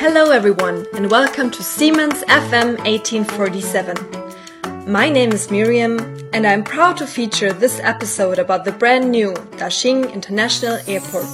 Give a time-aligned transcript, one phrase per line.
[0.00, 4.90] Hello, everyone, and welcome to Siemens FM 1847.
[4.90, 5.98] My name is Miriam,
[6.32, 11.26] and I'm proud to feature this episode about the brand new Daxing International Airport.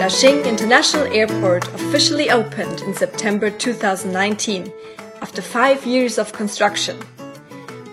[0.00, 4.72] Daxing International Airport officially opened in September 2019
[5.20, 6.98] after five years of construction.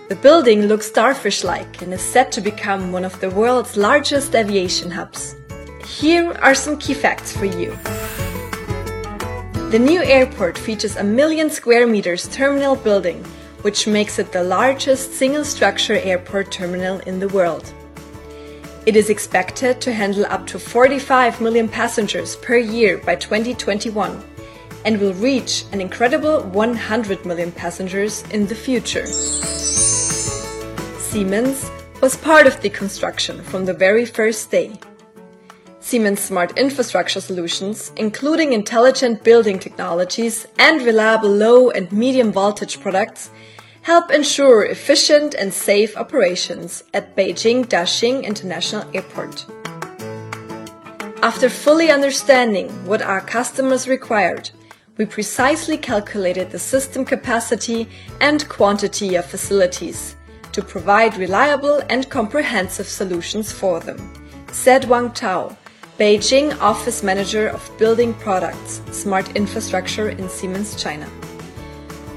[0.08, 4.34] The building looks starfish like and is set to become one of the world's largest
[4.34, 5.36] aviation hubs.
[6.00, 7.76] Here are some key facts for you.
[9.70, 13.22] The new airport features a million square meters terminal building,
[13.60, 17.70] which makes it the largest single structure airport terminal in the world.
[18.86, 24.24] It is expected to handle up to 45 million passengers per year by 2021
[24.86, 29.04] and will reach an incredible 100 million passengers in the future.
[30.98, 31.70] Siemens
[32.00, 34.80] was part of the construction from the very first day.
[35.80, 43.30] Siemens Smart Infrastructure Solutions, including intelligent building technologies and reliable low and medium voltage products,
[43.82, 49.46] help ensure efficient and safe operations at Beijing Daxing International Airport.
[51.22, 54.50] After fully understanding what our customers required,
[54.98, 57.88] we precisely calculated the system capacity
[58.20, 60.14] and quantity of facilities
[60.52, 63.98] to provide reliable and comprehensive solutions for them,
[64.52, 65.56] said Wang Tao,
[66.00, 71.06] Beijing Office Manager of Building Products, Smart Infrastructure in Siemens China.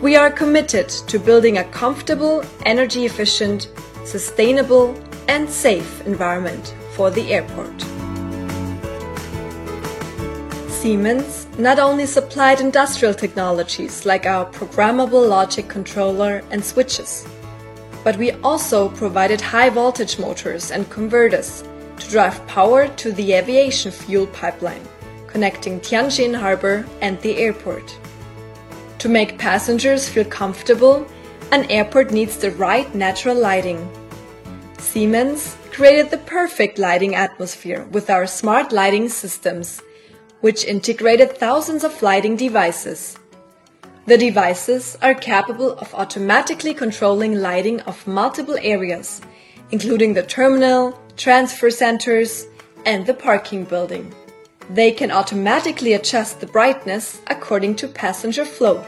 [0.02, 3.68] We are committed to building a comfortable, energy efficient,
[4.06, 4.96] sustainable,
[5.28, 7.82] and safe environment for the airport.
[10.72, 17.28] Siemens not only supplied industrial technologies like our programmable logic controller and switches,
[18.06, 21.66] but we also provided high voltage motors and converters
[22.04, 24.88] to drive power to the aviation fuel pipeline
[25.34, 27.98] connecting Tianjin Harbor and the airport.
[29.00, 31.08] To make passengers feel comfortable,
[31.52, 33.82] an airport needs the right natural lighting.
[34.78, 39.82] Siemens created the perfect lighting atmosphere with our smart lighting systems,
[40.42, 43.18] which integrated thousands of lighting devices.
[44.06, 49.20] The devices are capable of automatically controlling lighting of multiple areas,
[49.72, 52.48] including the terminal, transfer centers,
[52.86, 54.14] and the parking building.
[54.70, 58.80] They can automatically adjust the brightness according to passenger flow.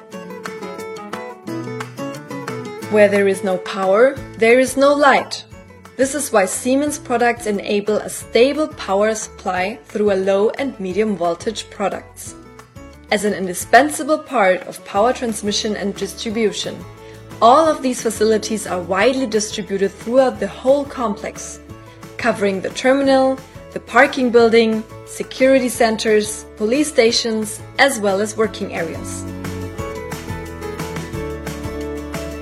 [2.91, 5.43] Where there is no power, there is no light.
[5.97, 11.15] This is why Siemens products enable a stable power supply through a low and medium
[11.15, 12.35] voltage products.
[13.11, 16.75] As an indispensable part of power transmission and distribution,
[17.41, 21.59] all of these facilities are widely distributed throughout the whole complex
[22.25, 23.37] covering the terminal,
[23.73, 29.23] the parking building, security centers, police stations, as well as working areas.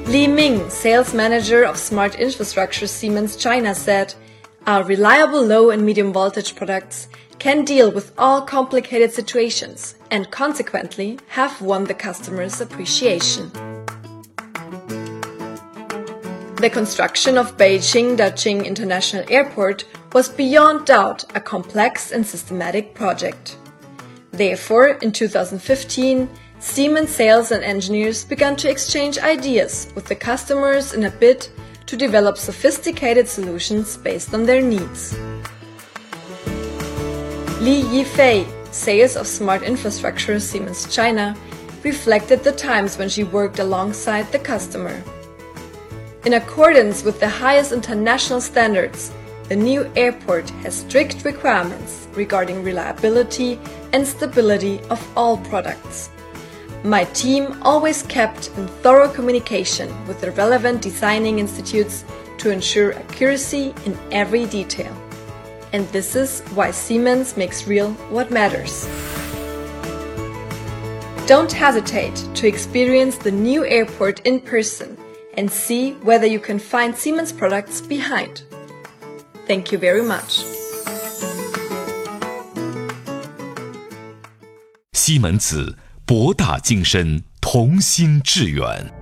[0.08, 4.16] Li Ming, sales manager of Smart Infrastructure Siemens China, said,
[4.68, 11.20] Our reliable low and medium voltage products can deal with all complicated situations and consequently
[11.28, 13.52] have won the customer's appreciation.
[16.64, 23.58] The construction of Beijing Daxing International Airport was beyond doubt a complex and systematic project.
[24.32, 26.30] Therefore, in 2015,
[26.60, 31.50] Siemens sales and engineers began to exchange ideas with the customers in a bid
[31.86, 35.18] to develop sophisticated solutions based on their needs.
[37.60, 41.36] Li Yifei, sales of smart infrastructure Siemens China,
[41.84, 45.04] reflected the times when she worked alongside the customer.
[46.26, 49.12] In accordance with the highest international standards,
[49.50, 53.60] the new airport has strict requirements regarding reliability
[53.92, 56.10] and stability of all products.
[56.86, 62.06] My team always kept in thorough communication with the relevant designing institutes
[62.38, 64.96] to ensure accuracy in every detail.
[65.74, 68.88] And this is why Siemens makes real what matters.
[71.28, 74.98] Don't hesitate to experience the new airport in person
[75.37, 78.43] and see whether you can find Siemens products behind.
[79.47, 80.45] Thank you very much.
[84.93, 88.93] 西门子，博大精深，同心致远。